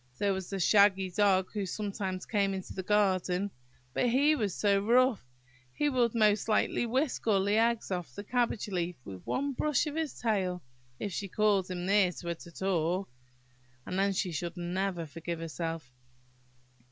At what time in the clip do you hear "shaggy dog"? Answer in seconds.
0.59-1.51